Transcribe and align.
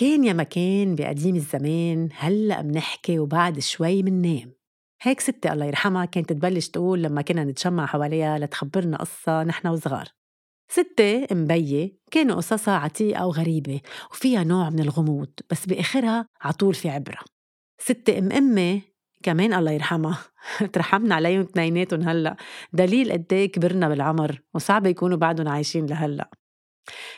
كان 0.00 0.24
يا 0.24 0.32
مكان 0.32 0.94
بقديم 0.94 1.36
الزمان 1.36 2.08
هلأ 2.14 2.62
منحكي 2.62 3.18
وبعد 3.18 3.58
شوي 3.58 4.02
مننام 4.02 4.52
هيك 5.02 5.20
ستي 5.20 5.52
الله 5.52 5.64
يرحمها 5.66 6.04
كانت 6.04 6.32
تبلش 6.32 6.68
تقول 6.68 7.02
لما 7.02 7.22
كنا 7.22 7.44
نتجمع 7.44 7.86
حواليها 7.86 8.38
لتخبرنا 8.38 8.96
قصة 8.96 9.42
نحن 9.42 9.68
وصغار. 9.68 10.08
ستي 10.68 11.26
مبية 11.32 11.98
كانوا 12.10 12.36
قصصها 12.36 12.74
عتيقة 12.74 13.26
وغريبة 13.26 13.80
وفيها 14.10 14.44
نوع 14.44 14.70
من 14.70 14.80
الغموض 14.80 15.30
بس 15.50 15.66
بآخرها 15.66 16.26
عطول 16.40 16.74
في 16.74 16.88
عبرة. 16.88 17.18
ستي 17.78 18.18
أم 18.18 18.32
أمي 18.32 18.82
كمان 19.22 19.54
الله 19.54 19.70
يرحمها 19.70 20.18
ترحمنا 20.72 21.14
عليهم 21.14 21.40
اثنيناتهم 21.40 22.02
هلأ. 22.02 22.36
دليل 22.72 23.12
قد 23.12 23.32
إيه 23.32 23.52
كبرنا 23.52 23.88
بالعمر 23.88 24.40
وصعب 24.54 24.86
يكونوا 24.86 25.16
بعدهم 25.16 25.48
عايشين 25.48 25.86
لهلأ. 25.86 26.30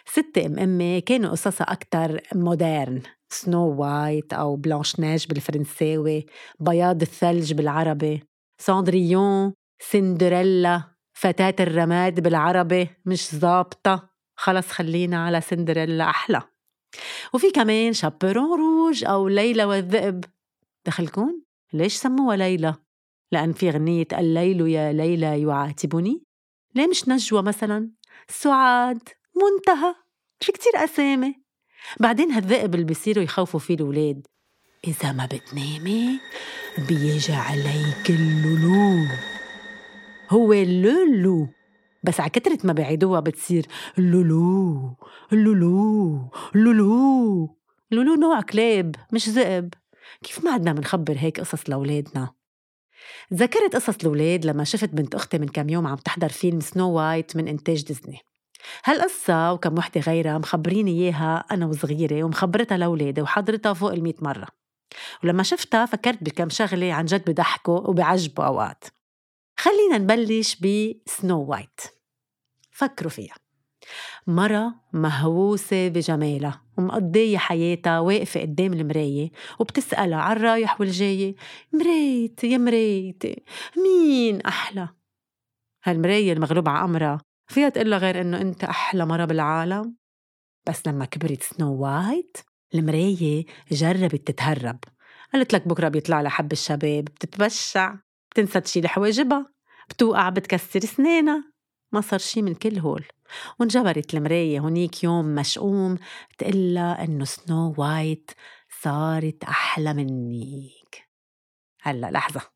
ستي 0.06 0.46
وأمي 0.46 1.00
كانوا 1.00 1.30
قصصها 1.30 1.72
أكتر 1.72 2.20
modern 2.34 3.02
Snow 3.30 3.82
White 3.82 4.32
أو 4.32 4.56
Blanche-Neige 4.56 5.26
بالفرنساوي 5.26 6.26
بياض 6.60 7.02
الثلج 7.02 7.52
بالعربي 7.52 8.22
Cendrillon 8.58 9.54
سندريلا 9.82 10.82
فتاة 11.12 11.54
الرماد 11.60 12.20
بالعربي 12.20 12.88
مش 13.06 13.34
ظابطة 13.34 14.08
خلص 14.36 14.68
خلينا 14.68 15.26
على 15.26 15.40
سندريلا 15.40 16.04
أحلى 16.04 16.42
وفي 17.34 17.50
كمان 17.50 17.92
Chaperon 17.92 18.58
Rouge 18.58 19.04
أو 19.04 19.28
ليلى 19.28 19.64
والذئب 19.64 20.24
دخلكن 20.86 21.42
ليش 21.72 21.94
سموها 21.94 22.36
ليلى؟ 22.36 22.74
لأن 23.32 23.52
في 23.52 23.70
غنية 23.70 24.06
الليل 24.12 24.60
يا 24.60 24.92
ليلى 24.92 25.42
يعاتبني؟ 25.42 26.22
ليه 26.74 26.86
مش 26.86 27.08
نجوى 27.08 27.42
مثلا؟ 27.42 27.90
سعاد 28.28 29.08
منتهى. 29.36 29.94
في 30.40 30.52
كتير 30.52 30.72
أسامي. 30.84 31.34
بعدين 32.00 32.30
هالذئب 32.30 32.74
اللي 32.74 32.86
بيصيروا 32.86 33.24
يخوفوا 33.24 33.60
فيه 33.60 33.74
الولاد. 33.74 34.26
إذا 34.86 35.12
ما 35.12 35.26
بتنامي 35.26 36.20
بيجي 36.88 37.32
عليك 37.32 38.10
اللولو. 38.10 39.06
هو 40.30 40.52
اللولو. 40.52 41.48
بس 42.04 42.20
على 42.20 42.30
كترة 42.30 42.58
ما 42.64 42.72
بعيدوها 42.72 43.20
بتصير 43.20 43.66
اللولو 43.98 44.96
اللولو 45.32 46.30
اللولو 46.54 47.56
اللولو 47.92 48.14
نوع 48.14 48.40
كلاب 48.40 48.96
مش 49.12 49.28
ذئب. 49.28 49.74
كيف 50.22 50.44
ما 50.44 50.50
عدنا 50.50 50.72
بنخبر 50.72 51.16
هيك 51.18 51.40
قصص 51.40 51.70
لأولادنا؟ 51.70 52.34
ذكرت 53.34 53.76
قصص 53.76 53.96
الأولاد 54.00 54.46
لما 54.46 54.64
شفت 54.64 54.88
بنت 54.88 55.14
أختي 55.14 55.38
من 55.38 55.48
كم 55.48 55.68
يوم 55.68 55.86
عم 55.86 55.96
تحضر 55.96 56.28
فيلم 56.28 56.60
Snow 56.60 56.92
White 56.92 57.36
من 57.36 57.48
إنتاج 57.48 57.84
ديزني. 57.84 58.18
هالقصة 58.84 59.52
وكم 59.52 59.78
وحدة 59.78 60.00
غيرها 60.00 60.38
مخبريني 60.38 60.90
إياها 60.90 61.44
أنا 61.50 61.66
وصغيرة 61.66 62.24
ومخبرتها 62.24 62.78
لأولادي 62.78 63.22
وحضرتها 63.22 63.72
فوق 63.72 63.92
المية 63.92 64.14
مرة. 64.20 64.46
ولما 65.24 65.42
شفتها 65.42 65.86
فكرت 65.86 66.24
بكم 66.24 66.48
شغلة 66.48 66.92
عن 66.92 67.04
جد 67.04 67.30
بضحكوا 67.30 67.78
وبعجبوا 67.78 68.44
أوقات. 68.44 68.84
خلينا 69.58 69.98
نبلش 69.98 70.56
ب 70.56 70.74
Snow 70.74 71.44
White 71.44 71.80
فكروا 72.70 73.10
فيها. 73.10 73.34
مرة 74.26 74.74
مهووسة 74.92 75.88
بجمالها 75.88 76.62
ومقضية 76.78 77.38
حياتها 77.38 78.00
واقفة 78.00 78.40
قدام 78.40 78.72
المراية 78.72 79.30
وبتسألها 79.58 80.18
عن 80.18 80.36
الرايح 80.36 80.80
والجاي 80.80 81.36
مرايتي 81.72 82.50
يا 82.50 82.58
مرايتي 82.58 83.42
مين 83.76 84.40
أحلى؟ 84.40 84.88
هالمراية 85.84 86.32
المغلوب 86.32 86.68
على 86.68 86.84
أمرها 86.84 87.20
فيها 87.52 87.68
تقلها 87.68 87.98
غير 87.98 88.20
إنه 88.20 88.40
أنت 88.40 88.64
أحلى 88.64 89.06
مرة 89.06 89.24
بالعالم؟ 89.24 89.96
بس 90.68 90.86
لما 90.86 91.04
كبرت 91.04 91.42
Snow 91.42 91.74
White 91.82 92.36
المراية 92.74 93.44
جربت 93.72 94.28
تتهرب. 94.28 94.78
قالت 95.32 95.52
لك 95.54 95.68
بكرة 95.68 95.88
بيطلع 95.88 96.20
لها 96.20 96.30
حب 96.30 96.52
الشباب 96.52 97.04
بتتبشع 97.04 97.94
بتنسى 98.30 98.60
تشيل 98.60 98.88
حواجبها 98.88 99.52
بتوقع 99.90 100.28
بتكسر 100.28 100.80
سنانها 100.80 101.52
ما 101.92 102.00
صار 102.00 102.18
شي 102.18 102.42
من 102.42 102.54
كل 102.54 102.78
هول. 102.78 103.04
وانجبرت 103.60 104.14
المراية 104.14 104.60
هونيك 104.60 105.04
يوم 105.04 105.34
مشؤوم 105.34 105.98
تقلها 106.38 107.04
إنه 107.04 107.24
Snow 107.24 107.74
White 107.78 108.30
صارت 108.82 109.44
أحلى 109.44 109.94
منك 109.94 111.08
هلا 111.82 112.10
لحظة. 112.10 112.51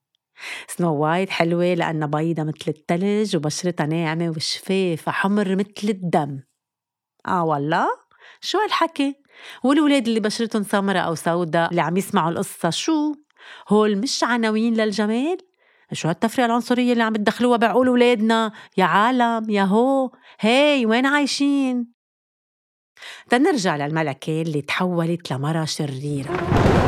Snow 0.69 0.95
White 0.95 1.31
حلوة 1.31 1.75
لأنها 1.75 2.09
بيضة 2.09 2.43
مثل 2.43 2.65
التلج 2.69 3.37
وبشرتها 3.37 3.87
ناعمة 3.87 4.31
وشفافها 4.31 5.13
حمر 5.13 5.57
مثل 5.57 5.89
الدم. 5.89 6.41
آه 7.29 7.45
والله؟ 7.45 7.89
شو 8.41 8.59
هالحكي؟ 8.59 9.15
والولاد 9.65 10.09
اللي 10.09 10.21
بشرتهم 10.21 10.63
سمرة 10.63 10.99
أو 10.99 11.15
سوداء 11.15 11.71
اللي 11.71 11.83
عم 11.83 11.97
يسمعوا 11.97 12.31
القصة 12.31 12.71
شو؟ 12.71 13.15
هول 13.69 13.99
مش 13.99 14.25
عناوين 14.25 14.75
للجمال؟ 14.75 15.39
شو 15.93 16.09
هالتفرقة 16.09 16.47
العنصرية 16.47 16.93
اللي 16.93 17.03
عم 17.03 17.17
تدخلوها 17.17 17.57
بعقول 17.57 17.89
ولادنا؟ 17.89 18.53
يا 18.77 18.85
عالم 18.85 19.51
يا 19.51 19.63
هو. 19.63 20.11
هاي 20.41 20.87
وين 20.87 21.07
عايشين؟ 21.07 21.93
تنرجع 23.31 23.77
للملكة 23.77 24.43
اللي 24.43 24.63
تحولت 24.63 25.33
لمرة 25.33 25.65
شريرة. 25.65 26.33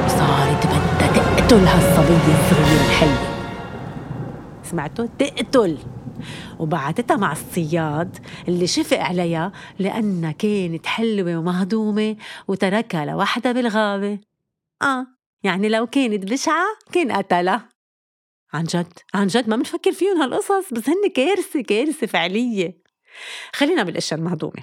وصارت 0.04 0.66
بدها 0.66 1.12
تقتل 1.38 1.56
هالصبية 1.56 2.34
الصغيرة 2.34 2.86
الحلوة. 2.86 3.37
سمعتوا 4.70 5.06
تقتل. 5.18 5.78
وبعتتها 6.58 7.16
مع 7.16 7.32
الصياد 7.32 8.18
اللي 8.48 8.66
شفق 8.66 8.98
عليها 8.98 9.52
لأنها 9.78 10.32
كانت 10.32 10.86
حلوة 10.86 11.36
ومهضومة 11.36 12.16
وتركها 12.48 13.04
لوحدها 13.04 13.52
بالغابة. 13.52 14.18
آه 14.82 15.06
يعني 15.42 15.68
لو 15.68 15.86
كانت 15.86 16.32
بشعة 16.32 16.66
كان 16.92 17.12
قتلها. 17.12 17.68
عن 18.52 18.64
جد 18.64 18.92
عن 19.14 19.26
جد 19.26 19.48
ما 19.48 19.56
بنفكر 19.56 19.92
فيهم 19.92 20.22
هالقصص 20.22 20.72
بس 20.72 20.88
هن 20.88 21.10
كارثة 21.14 21.62
كارثة 21.62 22.06
فعلية. 22.06 22.82
خلينا 23.54 23.82
بالاشياء 23.82 24.20
المهضومة. 24.20 24.62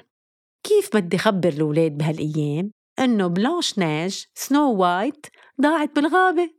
كيف 0.64 0.96
بدي 0.96 1.18
خبر 1.18 1.50
الأولاد 1.50 1.98
بهالأيام؟ 1.98 2.72
إنه 3.00 3.28
Blanche-Neige 3.28 4.24
Snow 4.34 4.74
White 4.74 5.28
ضاعت 5.62 5.96
بالغابة. 5.96 6.50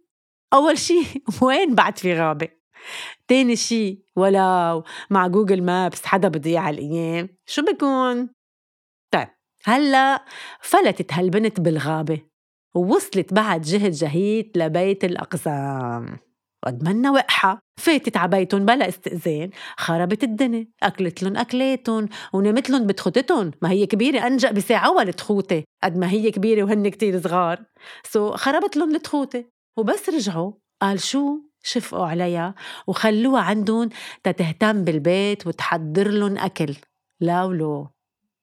أول 0.53 0.79
شي 0.79 1.01
وين 1.43 1.75
بعد 1.75 1.99
في 1.99 2.15
غابة؟ 2.15 2.49
تاني 3.29 3.57
شي 3.57 4.05
ولو 4.17 4.85
مع 5.11 5.27
جوجل 5.27 5.63
مابس 5.63 6.05
حدا 6.07 6.29
بضيع 6.29 6.69
هالأيام 6.69 7.29
شو 7.47 7.63
بكون؟ 7.63 8.29
طيب 9.11 9.29
هلأ 9.65 10.25
فلتت 10.61 11.13
هالبنت 11.13 11.61
بالغابة 11.61 12.21
ووصلت 12.75 13.35
بعد 13.35 13.63
جهد 13.63 13.91
جهيد 13.91 14.59
لبيت 14.59 15.05
الأقزام. 15.05 16.19
قد 16.65 16.89
ما 16.89 16.96
انها 16.96 17.11
وقحة. 17.11 17.61
فاتت 17.81 18.17
ع 18.17 18.27
بيتن 18.27 18.67
بلا 18.67 18.89
استئذان 18.89 19.51
خربت 19.77 20.25
الدنيا. 20.25 20.69
أكلت 20.83 21.23
لن 21.23 21.37
أكلاتن 21.37 22.09
ونمت 22.33 22.71
لن 22.71 22.87
بتخوتتن 22.87 23.51
ما 23.63 23.71
هي 23.71 23.87
كبيرة 23.87 24.27
أنجأ 24.27 24.51
بساعة 24.53 24.93
ولا 24.93 25.11
تخوتة. 25.11 25.65
قد 25.85 25.99
ما 25.99 26.11
هي 26.11 26.31
كبيرة 26.31 26.63
وهن 26.63 26.89
كتير 26.89 27.21
صغار. 27.21 27.65
سو 28.05 28.37
خربت 28.37 28.77
لن 28.77 28.95
التخوتة. 28.95 29.45
وبس 29.79 30.09
رجعوا 30.09 30.53
قال 30.83 31.01
شو؟ 31.01 31.39
شفقوا 31.67 32.07
عليها 32.07 32.55
وخلوها 32.87 33.43
عندهم 33.43 33.89
تتهتم 34.25 34.85
بالبيت 34.85 35.47
وتحضر 35.47 36.09
لهم 36.09 36.39
أكل. 36.39 36.77
لا 37.21 37.45
ولو. 37.45 37.89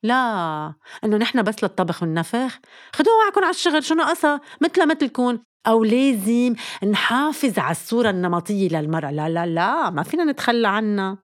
لا. 0.03 0.73
إنه 1.03 1.17
نحن 1.17 1.41
بس 1.41 1.63
للطبخ 1.63 2.03
والنفخ. 2.03 2.59
خدوها 2.93 3.25
معكم 3.25 3.41
على 3.43 3.49
الشغل. 3.49 3.83
شو 3.83 3.95
ناقصها 3.95 4.41
مثل 4.61 4.87
مثلكم 4.87 5.39
أو 5.67 5.83
لازم 5.83 6.55
نحافظ 6.91 7.59
على 7.59 7.71
الصورة 7.71 8.09
النمطية 8.09 8.69
للمرأة. 8.69 9.11
لا 9.11 9.29
لا 9.29 9.45
لا. 9.45 9.89
ما 9.89 10.03
فينا 10.03 10.23
نتخلى 10.23 10.67
عنها. 10.67 11.17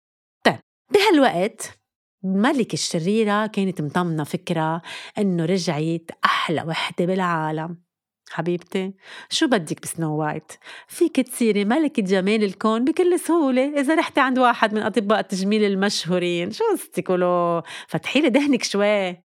طيب. 0.44 0.60
بهالوقت 0.94 1.80
الملكة 2.26 2.74
الشريرة 2.74 3.48
كانت 3.48 3.82
مطمنة 3.82 4.24
فكرة 4.24 4.82
إنه 5.18 5.46
رجعت 5.46 6.12
أحلى 6.26 6.64
وحدة 6.68 7.06
بالعالم. 7.06 7.89
حبيبتي. 8.30 8.94
شو 9.30 9.48
بدك 9.48 9.82
بسنو 9.82 10.18
وايت؟ 10.18 10.52
فيك 10.88 11.20
تصيري 11.20 11.66
ملكة 11.66 12.04
جمال 12.04 12.44
الكون 12.44 12.86
بكل 12.86 13.20
سهولة 13.20 13.80
إذا 13.80 13.96
رحتي 13.96 14.20
عند 14.20 14.40
واحد 14.40 14.74
من 14.74 14.82
أطباء 14.82 15.20
التجميل 15.20 15.64
المشهورين. 15.64 16.52
شو 16.52 16.64
قصتك 16.74 17.08
فتحي 17.08 17.62
فتحيلي 17.88 18.30
دهنك 18.30 18.64
شوي. 18.64 19.24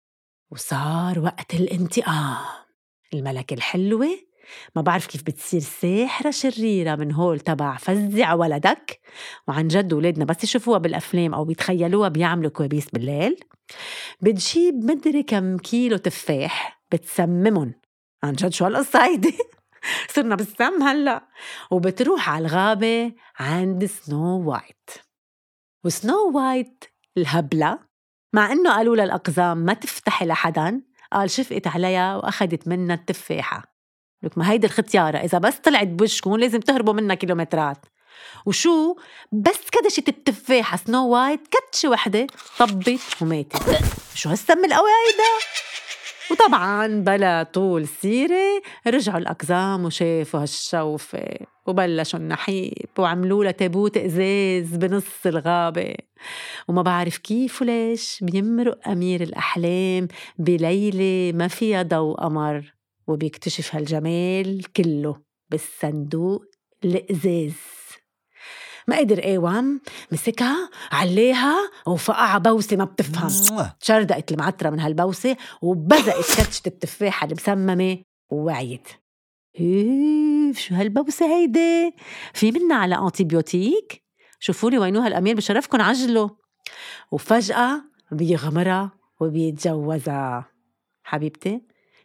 وصار 0.50 1.18
وقت 1.18 1.54
الانتقام. 1.54 2.36
الملكة 3.14 3.54
الحلوة؟ 3.54 4.08
ما 4.76 4.82
بعرف 4.82 5.06
كيف 5.06 5.22
بتصير 5.22 5.60
ساحرة 5.60 6.30
شريرة 6.30 6.94
من 6.94 7.12
هول 7.12 7.40
تبع 7.40 7.76
فزع 7.76 8.34
ولدك. 8.34 9.00
وعن 9.48 9.68
جد 9.68 9.92
ولادنا 9.92 10.24
بس 10.24 10.44
يشوفوها 10.44 10.78
بالأفلام 10.78 11.34
أو 11.34 11.44
بيتخيلوها 11.44 12.08
بيعملوا 12.08 12.50
كوابيس 12.50 12.90
بالليل. 12.90 13.36
بتجيب 14.20 14.74
مدري 14.74 15.22
كم 15.22 15.58
كيلو 15.58 15.96
تفاح 15.96 16.82
بتسممن 16.92 17.72
عن 18.24 18.32
جد 18.32 18.52
شو 18.52 18.64
هالقصة 18.64 19.04
هيدي؟ 19.04 19.38
صرنا 20.14 20.34
بالسم 20.34 20.82
هلأ. 20.82 21.28
وبتروح 21.70 22.30
على 22.30 22.46
الغابة 22.46 23.12
عند 23.38 23.84
Snow 23.84 24.50
White. 24.50 24.90
و 25.84 25.94
Snow 25.94 26.32
White 26.34 26.84
الهبلة 27.16 27.78
مع 28.32 28.52
إنه 28.52 28.74
قالوا 28.74 28.96
للأقزام 28.96 29.58
ما 29.58 29.72
تفتحي 29.72 30.26
لحدا 30.26 30.82
قال 31.12 31.30
شفقت 31.30 31.66
عليها 31.66 32.16
وأخدت 32.16 32.68
منها 32.68 32.94
التفاحة. 32.94 33.78
لك 34.22 34.38
ما 34.38 34.50
هيدي 34.50 34.66
الختيارة 34.66 35.18
إذا 35.18 35.38
بس 35.38 35.56
طلعت 35.56 35.86
بوشكم 35.86 36.36
لازم 36.36 36.60
تهربوا 36.60 36.92
منها 36.92 37.14
كيلومترات. 37.14 37.86
وشو؟ 38.46 38.96
بس 39.32 39.70
كدشت 39.72 40.08
التفاحة 40.08 40.76
سنو 40.76 41.08
وايت 41.08 41.40
كتشة 41.48 41.88
وحدة 41.88 42.26
طبت 42.58 43.00
وماتت. 43.22 43.80
شو 44.14 44.28
هالسم 44.28 44.64
القوي 44.64 44.90
هيدا؟ 45.06 45.67
وطبعا 46.30 46.86
بلا 46.86 47.42
طول 47.42 47.88
سيرة 47.88 48.62
رجعوا 48.86 49.18
الأقزام 49.18 49.84
وشافوا 49.84 50.40
هالشوفة 50.40 51.28
وبلشوا 51.66 52.18
النحيب 52.18 52.88
وعملوا 52.98 53.44
لها 53.44 53.52
تابوت 53.52 53.96
إزاز 53.96 54.76
بنص 54.76 55.26
الغابة. 55.26 55.94
وما 56.68 56.82
بعرف 56.82 57.18
كيف 57.18 57.62
وليش 57.62 58.18
بيمرق 58.22 58.88
أمير 58.88 59.22
الأحلام 59.22 60.08
بليلة 60.38 61.36
ما 61.38 61.48
فيها 61.48 61.82
ضوء 61.82 62.16
قمر 62.16 62.74
وبيكتشف 63.06 63.74
هالجمال 63.74 64.72
كله 64.76 65.16
بالصندوق 65.50 66.44
الإزاز. 66.84 67.52
ما 68.88 68.98
قدر 68.98 69.20
قاوم 69.20 69.80
مسكها 70.12 70.70
عليها 70.92 71.56
وفقع 71.86 72.38
بوسة 72.38 72.76
ما 72.76 72.84
بتفهم. 72.84 73.70
شردقت 73.80 74.32
المعترة 74.32 74.70
من 74.70 74.80
هالبوسة 74.80 75.36
وبزقت 75.62 76.40
كتشة 76.40 76.62
التفاحة 76.66 77.26
المسممة 77.26 77.98
ووعيت. 78.30 78.88
إيه 79.60 80.52
شو 80.52 80.74
هالبوسة 80.74 81.36
هيدي؟ 81.36 81.94
في 82.34 82.52
منا 82.52 82.74
على 82.74 82.98
antibiotique 82.98 84.02
شوفوا 84.40 84.70
لي 84.70 84.78
وينو 84.78 85.02
ها 85.02 85.08
الامير 85.08 85.36
بشرفكن 85.36 85.80
عجلوا 85.80 86.28
وفجأة 87.10 87.82
بيغمرها 88.12 88.90
وبيتجوزها. 89.20 90.44
حبيبتي 91.04 91.62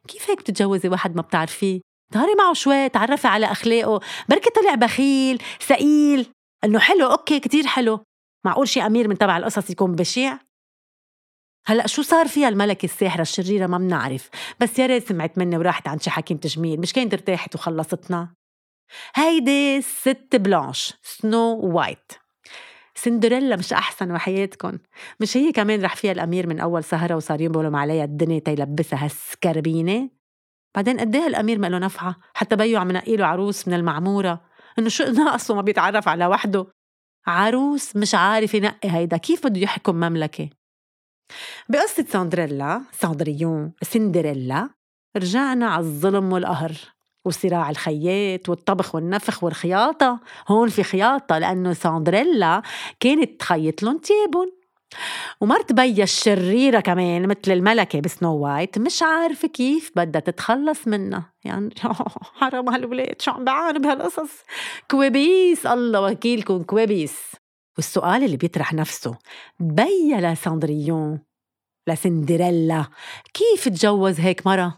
كيف 0.07 0.29
هيك 0.29 0.39
بتتجوزي 0.39 0.89
واحد 0.89 1.15
ما 1.15 1.21
بتعرفيه؟ 1.21 1.81
ظهري 2.13 2.36
معه 2.36 2.53
شوي 2.53 2.89
تعرفي 2.89 3.27
على 3.27 3.45
أخلاقه. 3.51 4.00
بركي 4.29 4.50
طلع 4.50 4.75
بخيل 4.75 5.41
ثقيل 5.68 6.25
إنه 6.63 6.80
حلو 6.80 7.12
okay 7.11 7.39
كتير 7.39 7.68
حلو. 7.68 8.04
معقول 8.45 8.68
شي 8.68 8.81
أمير 8.81 9.07
من 9.07 9.18
تبع 9.18 9.38
القصص 9.38 9.69
يكون 9.69 9.95
بشيع؟ 9.95 10.39
هلأ 11.65 11.88
شو 11.88 12.01
صار 12.01 12.27
فيها 12.27 12.50
الملكة 12.50 12.86
الساحرة 12.86 13.21
الشريرة 13.21 13.68
ما 13.68 13.77
بنعرف 13.77 14.30
بس 14.60 14.80
يا 14.80 14.86
ريت 14.86 15.07
سمعت 15.07 15.38
مني 15.38 15.57
وراحت 15.57 15.88
عند 15.88 16.01
شي 16.01 16.10
حكيم 16.10 16.38
تجميل 16.38 16.80
مش 16.80 16.94
كانت 16.94 17.13
ارتاحت 17.13 17.56
وخلصتنا؟ 17.56 18.33
هيدي 19.15 19.81
ست 19.81 20.36
Blanche 20.35 20.94
Snow 21.01 21.59
White. 21.59 22.11
سندريلا 22.95 23.56
مش 23.56 23.74
أحسن 23.74 24.12
وحياتكم 24.12 24.77
مش 25.19 25.38
هي 25.38 25.51
كمان 25.51 25.81
رح 25.81 25.95
فيها 25.95 26.12
الأمير 26.12 26.48
من 26.48 26.60
أول 26.60 26.83
سهرة 26.83 27.15
وصار 27.15 27.42
ينبلم 27.42 27.75
عليها 27.75 28.04
الدنيا 28.04 28.39
تيلبسها 28.39 29.06
هالسكربينة؟ 29.06 30.10
بعدين 30.75 31.00
قد 31.00 31.15
إيه 31.15 31.27
الامير 31.27 31.60
ما 31.60 31.68
له 31.68 31.80
نفعة؟ 31.80 32.15
حتى 32.33 32.56
بيو 32.56 32.80
عم 32.80 32.92
نقي 32.92 33.15
له 33.15 33.25
عروس 33.25 33.68
من 33.68 33.74
المعمورة. 33.74 34.52
إنه 34.79 34.89
شو 34.89 35.03
ناقصه 35.17 35.55
ما 35.55 35.61
بيتعرف 35.61 36.07
على 36.07 36.27
وحده. 36.27 36.65
عروس 37.27 37.95
مش 37.95 38.15
عارف 38.15 38.53
ينقي 38.53 38.89
هيدا. 38.89 39.17
كيف 39.17 39.47
بده 39.47 39.61
يحكم 39.61 39.95
مملكة؟ 39.95 40.49
بقصة 41.69 42.05
ساندريلا 42.09 42.81
Cendrillon 42.91 43.71
سندريلا 43.81 44.69
رجعنا 45.17 45.67
على 45.67 45.79
الظلم 45.83 46.33
والقهر 46.33 46.71
وصراع 47.25 47.69
الخيات 47.69 48.49
والطبخ 48.49 48.95
والنفخ 48.95 49.43
والخياطة. 49.43 50.19
هون 50.47 50.69
في 50.69 50.83
خياطة 50.83 51.37
لأنه 51.37 51.73
ساندريلا 51.73 52.61
كانت 52.99 53.39
تخيط 53.39 53.83
لهم 53.83 53.97
تيابن 53.97 54.51
ومرت 55.41 55.73
بيا 55.73 56.03
الشريرة 56.03 56.79
كمان 56.79 57.27
مثل 57.27 57.51
الملكة 57.51 57.99
ب 58.00 58.07
Snow 58.07 58.35
White 58.35 58.77
مش 58.77 59.03
عارفة 59.03 59.47
كيف 59.47 59.91
بدها 59.95 60.21
تتخلص 60.21 60.87
منها. 60.87 61.33
يعني 61.43 61.69
حرام 62.39 62.69
هالولاد 62.69 63.21
شو 63.21 63.31
عم 63.31 63.43
بعانوا 63.43 63.81
بهالقصص؟ 63.81 64.31
كوابيس 64.91 65.65
الله 65.65 66.01
وكيلكم 66.01 66.63
كوابيس. 66.63 67.15
والسؤال 67.77 68.23
اللي 68.23 68.37
بيطرح 68.37 68.73
نفسه 68.73 69.17
بيا 69.59 70.33
ل 70.33 70.41
Cendrillon 70.41 71.19
لسندريلا 71.87 72.85
كيف 73.33 73.69
تجوز 73.69 74.19
هيك 74.19 74.47
مرة؟ 74.47 74.77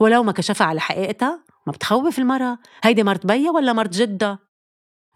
ولو 0.00 0.22
ما 0.22 0.32
كشفها 0.32 0.66
على 0.66 0.80
حقيقتها 0.80 1.44
ما 1.66 1.72
بتخوف 1.72 2.18
المرة؟ 2.18 2.58
هيدي 2.82 3.02
مرت 3.02 3.26
بيا 3.26 3.50
ولا 3.50 3.72
مرت 3.72 3.96
جدة؟ 3.96 4.45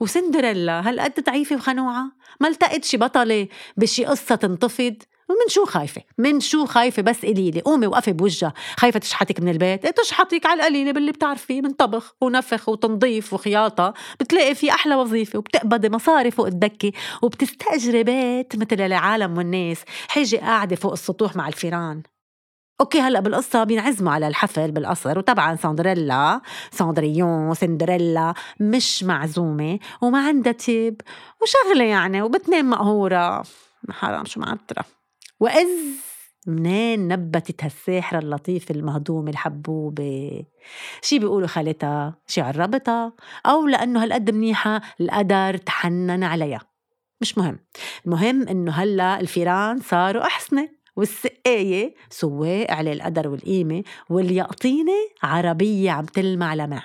وسندريلا 0.00 0.88
هالقد 0.88 1.24
ضعيفة 1.24 1.56
وخنوعة 1.56 2.12
ما 2.40 2.48
التقت 2.48 2.84
شي 2.84 2.96
بطلة 2.96 3.48
بشي 3.76 4.04
قصة 4.04 4.34
تنتفض 4.34 4.96
ومن 5.30 5.48
شو 5.48 5.64
خايفة؟ 5.64 6.02
من 6.18 6.40
شو 6.40 6.66
خايفة؟ 6.66 7.02
بس 7.02 7.26
قليلة 7.26 7.62
قومي 7.64 7.86
وقفي 7.86 8.12
بوجهها. 8.12 8.54
خايفة 8.76 8.98
تشحتك 8.98 9.40
من 9.40 9.48
البيت؟ 9.48 9.84
إيه 9.84 9.90
تشحتك 9.90 10.46
على 10.46 10.60
القليلة 10.60 10.92
باللي 10.92 11.12
بتعرفيه 11.12 11.60
من 11.60 11.70
طبخ 11.70 12.14
ونفخ 12.20 12.68
وتنظيف 12.68 13.32
وخياطة. 13.32 13.94
بتلاقي 14.20 14.54
في 14.54 14.70
أحلى 14.70 14.94
وظيفة 14.94 15.38
وبتقبضي 15.38 15.88
مصاري 15.88 16.30
فوق 16.30 16.46
الدكة 16.46 16.92
وبتستأجري 17.22 18.02
بيت 18.02 18.56
مثل 18.56 18.80
العالم 18.80 19.38
والناس. 19.38 19.78
حاجي 20.08 20.36
قاعدة 20.36 20.76
فوق 20.76 20.92
السطوح 20.92 21.36
مع 21.36 21.48
الفيران. 21.48 22.02
okay 22.80 23.00
هلأ 23.00 23.20
بالقصة 23.20 23.64
بينعزموا 23.64 24.12
على 24.12 24.28
الحفل 24.28 24.70
بالقصر 24.70 25.18
وطبعا 25.18 25.56
ساندريلا 25.56 26.40
ساندريون 26.70 27.54
سندريلا 27.54 28.34
مش 28.60 29.04
معزومة 29.04 29.78
وما 30.02 30.26
عندها 30.26 30.52
تياب 30.52 31.00
وشغلة 31.42 31.84
يعني 31.84 32.22
وبتنام 32.22 32.70
مقهورة. 32.70 33.42
حرام 33.90 34.24
شو 34.24 34.40
معتره 34.40 34.84
وإذ 35.40 35.68
منين 36.46 37.08
نبتت 37.08 37.64
هالساحرة 37.64 38.18
اللطيفة 38.18 38.74
المهضومة 38.74 39.30
الحبوبة؟ 39.30 40.44
شي 41.02 41.18
بيقولوا 41.18 41.48
خالتها 41.48 42.14
شي 42.26 42.40
عرابتها؟ 42.40 43.12
أو 43.46 43.66
لأنه 43.66 44.02
هالقد 44.02 44.30
منيحة 44.30 44.80
القدر 45.00 45.56
تحنن 45.56 46.24
عليها. 46.24 46.60
مش 47.20 47.38
مهم. 47.38 47.58
المهم 48.06 48.48
إنه 48.48 48.72
هلأ 48.72 49.20
الفيران 49.20 49.80
صاروا 49.80 50.22
أحسنة 50.22 50.79
والسقاية 51.00 51.94
سواق 52.10 52.70
على 52.70 52.92
القدر 52.92 53.28
والقيمة 53.28 53.84
واليقطينة 54.10 54.92
عربية 55.22 55.90
عم 55.90 56.04
تلمع 56.04 56.54
لمع. 56.54 56.82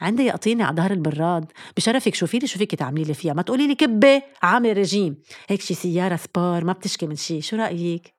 عندي 0.00 0.22
يقطينة 0.22 0.64
على 0.64 0.76
ظهر 0.76 0.90
البراد. 0.90 1.52
بشرفك 1.76 2.14
شوفي 2.14 2.38
لي 2.38 2.46
شو 2.46 2.58
فيك 2.58 2.74
تعملي 2.74 3.04
لي 3.04 3.14
فيها. 3.14 3.32
ما 3.32 3.42
تقولي 3.42 3.66
لي 3.66 3.74
كبة 3.74 4.22
عامل 4.42 4.76
رجيم. 4.76 5.22
هيك 5.48 5.60
شي 5.60 5.74
سيارة 5.74 6.16
سبار 6.16 6.64
ما 6.64 6.72
بتشكي 6.72 7.06
من 7.06 7.16
شي. 7.16 7.40
شو 7.40 7.56
رأيك؟ 7.56 8.14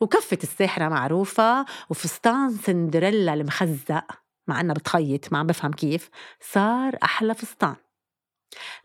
وكفة 0.00 0.38
الساحرة 0.42 0.88
معروفة 0.88 1.66
وفستان 1.90 2.50
سندريلا 2.50 3.34
المخزق. 3.34 4.04
مع 4.48 4.60
إنها 4.60 4.74
بتخيط 4.74 5.32
ما 5.32 5.38
عم 5.38 5.46
بفهم 5.46 5.72
كيف. 5.72 6.10
صار 6.40 6.96
أحلى 7.02 7.34
فستان. 7.34 7.76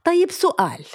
طيب 0.03 0.31
سؤال. 0.31 0.85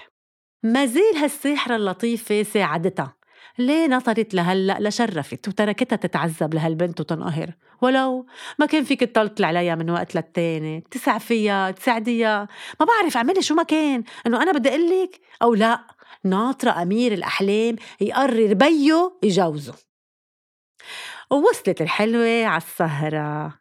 ما 0.62 0.86
زال 0.86 1.16
هالساحرة 1.16 1.76
اللطيفة 1.76 2.42
ساعدتها؟ 2.42 3.15
ليه 3.58 3.86
نطرت 3.86 4.34
لهلأ 4.34 4.76
لشرفت 4.80 5.48
وتركتها 5.48 5.96
تتعذب 5.96 6.54
لهالبنت 6.54 7.00
وتنقهر؟ 7.00 7.52
ولو 7.82 8.26
ما 8.58 8.66
كان 8.66 8.84
فيك 8.84 9.00
تطلطل 9.00 9.44
عليها 9.44 9.75
من 9.75 9.90
وقت 9.90 10.14
للتاني 10.14 10.84
تسع 10.90 11.18
فيها 11.18 11.70
تساعديها 11.70 12.48
ما 12.80 12.86
بعرف 12.86 13.16
أعملي 13.16 13.42
شو 13.42 13.54
ما 13.54 13.62
كان 13.62 14.04
إنه 14.26 14.42
أنا 14.42 14.52
بدي 14.52 14.68
اقلك 14.68 15.20
أو 15.42 15.54
لأ 15.54 15.86
ناطرة 16.25 16.82
أمير 16.82 17.12
الأحلام 17.12 17.76
يقرر 18.00 18.54
بيو 18.54 19.18
يجوزه. 19.22 19.75
ووصلت 21.30 21.80
الحلوة 21.80 22.44
على 22.44 22.62
السهرة 22.62 23.58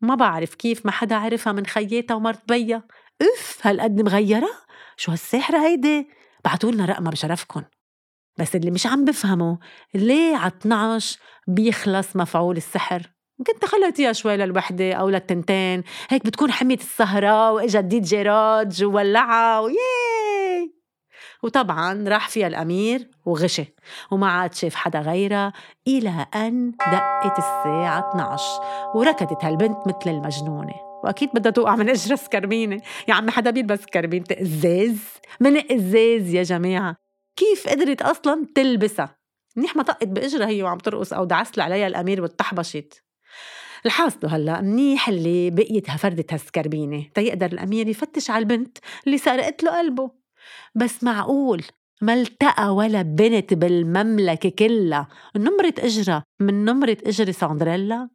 ما 0.00 0.14
بعرف 0.14 0.54
كيف 0.54 0.86
ما 0.86 0.92
حدا 0.92 1.16
عرفها 1.16 1.52
من 1.52 1.66
خياتها 1.66 2.14
ومرت 2.14 2.48
بيا. 2.48 2.82
اف 3.22 3.58
هالقد 3.62 4.00
مغيرة؟ 4.00 4.50
شو 4.96 5.10
هالسحرة 5.12 5.58
هيدي؟ 5.66 6.08
بعتولنا 6.44 6.84
رقمها 6.84 7.10
بشرفكن. 7.10 7.64
بس 8.40 8.56
اللي 8.56 8.70
مش 8.70 8.86
عم 8.86 9.04
بفهمه 9.04 9.58
ليه 9.94 10.36
على 10.36 10.52
12 10.60 11.18
بيخلص 11.48 12.16
مفعول 12.16 12.56
السحر؟ 12.56 13.02
كنت 13.46 13.64
خليتيها 13.64 14.12
شوي 14.12 14.36
للوحدة 14.36 14.92
أو 14.92 15.08
للتنتين. 15.08 15.82
هيك 16.08 16.26
بتكون 16.26 16.52
حمية 16.52 16.76
السهرة 16.76 17.52
وإجا 17.52 17.80
دي 17.80 18.00
جي 18.00 18.22
راج 18.22 18.84
وولعها 18.84 19.60
وياي! 19.60 20.74
وطبعا 21.42 22.08
راح 22.08 22.28
فيها 22.28 22.46
الأمير 22.46 23.10
وغشي. 23.26 23.64
وما 24.10 24.30
عاد 24.30 24.54
شاف 24.54 24.74
حدا 24.74 25.00
غيرها 25.00 25.52
إلى 25.88 26.26
أن 26.34 26.70
دقت 26.70 27.38
الساعة 27.38 28.10
12 28.10 28.44
وركضت 28.94 29.44
هالبنت 29.44 29.78
مثل 29.86 30.10
المجنونة. 30.10 30.74
وأكيد 31.04 31.28
بدها 31.34 31.52
توقع 31.52 31.76
من 31.76 31.88
إجرى 31.88 32.16
سكربينه 32.16 32.80
يا 33.08 33.14
عمي 33.14 33.30
حدا 33.30 33.50
بيلبس 33.50 33.84
كربينه 33.86 34.24
إزاز؟ 34.32 34.98
من 35.40 35.72
إزاز 35.72 36.34
يا 36.34 36.42
جماعة؟ 36.42 37.09
كيف 37.40 37.68
قدرت 37.68 38.02
أصلا 38.02 38.46
تلبسها؟ 38.54 39.18
منيح 39.56 39.76
ما 39.76 39.82
طقت 39.82 40.08
بإجرها 40.08 40.48
هي 40.48 40.62
وعم 40.62 40.78
ترقص 40.78 41.12
أو 41.12 41.24
دعست 41.24 41.58
عليها 41.58 41.86
الأمير 41.86 42.22
واتحبشت 42.22 43.04
الحاصل 43.86 44.26
هلأ 44.26 44.60
منيح 44.60 45.08
اللي 45.08 45.50
بقيت 45.50 45.90
هفردت 45.90 46.32
هالسكربينة 46.32 47.06
تيقدر 47.14 47.46
الأمير 47.46 47.88
يفتش 47.88 48.30
على 48.30 48.42
البنت 48.42 48.78
اللي 49.06 49.18
سرقت 49.18 49.62
له 49.62 49.78
قلبه. 49.78 50.10
بس 50.74 51.04
معقول 51.04 51.64
ما 52.02 52.14
التقى 52.14 52.74
ولا 52.74 53.02
بنت 53.02 53.54
بالمملكة 53.54 54.48
كلها 54.48 55.08
نمرة 55.36 55.74
إجرة 55.78 56.22
من 56.40 56.64
نمرة 56.64 56.96
إجرة 57.06 57.30
ساندريلا؟ 57.30 58.08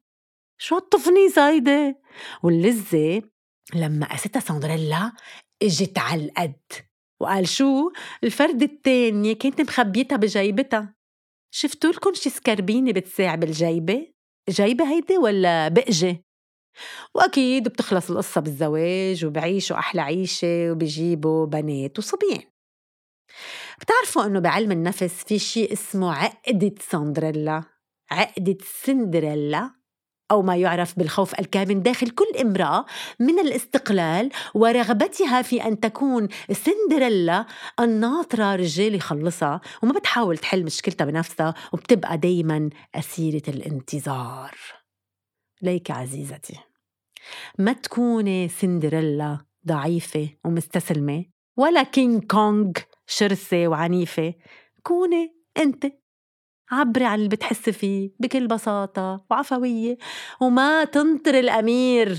شو 0.57 0.75
هالطفنيس 0.75 1.39
هيدي 1.39 1.95
واللزة 2.43 3.21
لما 3.75 4.05
قاستها 4.05 4.39
ساندريلا 4.39 5.11
إجت 5.63 5.97
على 5.97 6.25
القد. 6.25 6.61
وقال 7.21 7.47
شو؟ 7.47 7.91
الفرد 8.23 8.63
التانية 8.63 9.33
كانت 9.33 9.61
مخبيتها 9.61 10.15
بجيبتها. 10.15 10.95
شفتوا 11.51 11.91
لكم 11.91 12.13
شي 12.13 12.29
سكربينة 12.29 12.91
بتساع 12.91 13.35
بالجيبة؟ 13.35 14.07
جيبة 14.49 14.91
هيدي 14.91 15.17
ولا 15.17 15.67
بقجة؟ 15.67 16.23
وأكيد 17.15 17.67
بتخلص 17.67 18.11
القصة 18.11 18.41
بالزواج 18.41 19.25
وبعيشوا 19.25 19.77
أحلى 19.77 20.01
عيشة 20.01 20.71
وبيجيبوا 20.71 21.45
بنات 21.45 21.99
وصبيان. 21.99 22.43
بتعرفوا 23.81 24.25
إنه 24.25 24.39
بعلم 24.39 24.71
النفس 24.71 25.23
في 25.23 25.39
شي 25.39 25.73
اسمه 25.73 26.13
عقدة 26.15 26.75
سندريلا 26.79 27.63
عقدة 28.11 28.57
سندريلا؟ 28.83 29.74
أو 30.31 30.41
ما 30.41 30.55
يعرف 30.55 30.99
بالخوف 30.99 31.39
الكامن 31.39 31.81
داخل 31.81 32.09
كل 32.09 32.25
امرأة 32.41 32.85
من 33.19 33.39
الاستقلال 33.39 34.31
ورغبتها 34.53 35.41
في 35.41 35.63
أن 35.63 35.79
تكون 35.79 36.27
سندريلا 36.51 37.45
الناطرة 37.79 38.55
رجال 38.55 38.95
يخلصها 38.95 39.61
وما 39.83 39.93
بتحاول 39.93 40.37
تحل 40.37 40.63
مشكلتها 40.63 41.05
بنفسها 41.05 41.53
وبتبقى 41.73 42.17
دايما 42.17 42.69
أسيرة 42.95 43.43
الانتظار. 43.47 44.55
ليك 45.61 45.91
عزيزتي 45.91 46.59
ما 47.59 47.73
تكوني 47.73 48.49
سندريلا 48.49 49.45
ضعيفة 49.67 50.29
ومستسلمة 50.45 51.25
ولا 51.57 51.83
كينج 51.83 52.23
كونغ 52.23 52.71
شرسة 53.07 53.67
وعنيفة 53.67 54.33
كوني 54.83 55.35
أنت 55.57 55.85
عبري 56.71 57.05
عن 57.05 57.17
اللي 57.17 57.29
بتحسي 57.29 57.71
فيه 57.71 58.11
بكل 58.19 58.47
بساطة 58.47 59.25
وعفوية. 59.31 59.97
وما 60.41 60.83
تنطر 60.83 61.39
الأمير. 61.39 62.17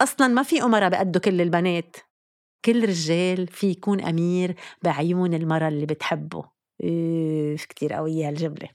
أصلا 0.00 0.28
ما 0.28 0.42
في 0.42 0.62
أمراء 0.62 0.90
بقدوا 0.90 1.20
كل 1.20 1.40
البنات. 1.40 1.96
كل 2.64 2.88
رجال 2.88 3.46
في 3.46 3.66
يكون 3.66 4.00
أمير 4.00 4.54
بعيون 4.82 5.34
المرة 5.34 5.68
اللي 5.68 5.86
بتحبه. 5.86 6.44
إيه 6.82 7.56
كتير 7.56 7.92
قوية 7.92 8.28
هالجملة. 8.28 8.68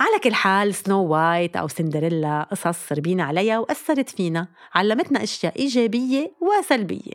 على 0.00 0.18
كل 0.24 0.34
حال 0.34 0.74
سنو 0.74 1.06
وايت 1.06 1.56
أو 1.56 1.68
سندريلا 1.68 2.42
قصص 2.42 2.92
ربينا 2.92 3.24
عليها 3.24 3.58
وأثرت 3.58 4.08
فينا 4.08 4.48
علمتنا 4.74 5.22
أشياء 5.22 5.58
إيجابية 5.58 6.36
وسلبية. 6.40 7.12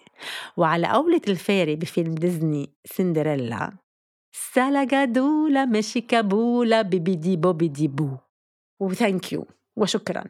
وعلى 0.57 0.88
قولة 0.88 1.21
ال 1.27 1.36
fairy 1.36 1.75
بفيلم 1.75 2.15
ديزني 2.15 2.73
سندريلا 2.85 3.71
Salagadoola 4.34 5.65
mechicka 5.65 6.01
boola 6.01 6.81
bibbidi 6.81 7.36
bobbidi 7.38 7.88
boo. 7.88 8.17
و 8.79 8.88
thank 8.88 9.34
you. 9.34 9.46
وشكرا. 9.75 10.23